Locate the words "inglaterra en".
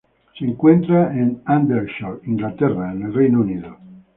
2.25-3.03